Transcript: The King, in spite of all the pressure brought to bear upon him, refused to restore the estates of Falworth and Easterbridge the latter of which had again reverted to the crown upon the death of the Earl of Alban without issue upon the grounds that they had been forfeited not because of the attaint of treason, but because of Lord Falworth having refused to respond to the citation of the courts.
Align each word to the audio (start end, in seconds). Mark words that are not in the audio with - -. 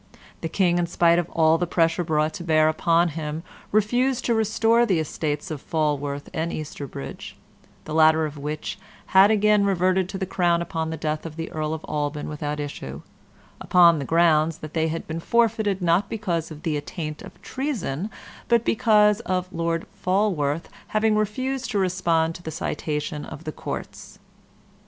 The 0.41 0.49
King, 0.49 0.79
in 0.79 0.87
spite 0.87 1.19
of 1.19 1.29
all 1.29 1.59
the 1.59 1.67
pressure 1.67 2.03
brought 2.03 2.33
to 2.33 2.43
bear 2.43 2.67
upon 2.67 3.09
him, 3.09 3.43
refused 3.71 4.25
to 4.25 4.33
restore 4.33 4.83
the 4.83 4.97
estates 4.97 5.51
of 5.51 5.61
Falworth 5.61 6.27
and 6.33 6.51
Easterbridge 6.51 7.35
the 7.85 7.93
latter 7.93 8.25
of 8.25 8.35
which 8.35 8.79
had 9.13 9.29
again 9.29 9.63
reverted 9.63 10.09
to 10.09 10.17
the 10.17 10.25
crown 10.25 10.59
upon 10.59 10.89
the 10.89 10.97
death 10.97 11.23
of 11.23 11.35
the 11.35 11.51
Earl 11.51 11.75
of 11.75 11.85
Alban 11.87 12.27
without 12.29 12.59
issue 12.59 13.03
upon 13.59 13.99
the 13.99 14.03
grounds 14.05 14.57
that 14.57 14.73
they 14.73 14.87
had 14.87 15.05
been 15.05 15.19
forfeited 15.19 15.83
not 15.83 16.09
because 16.09 16.49
of 16.49 16.63
the 16.63 16.77
attaint 16.77 17.21
of 17.21 17.39
treason, 17.43 18.09
but 18.47 18.65
because 18.65 19.19
of 19.19 19.53
Lord 19.53 19.85
Falworth 19.93 20.67
having 20.87 21.15
refused 21.15 21.69
to 21.69 21.77
respond 21.77 22.33
to 22.33 22.41
the 22.41 22.49
citation 22.49 23.23
of 23.23 23.43
the 23.43 23.51
courts. 23.51 24.17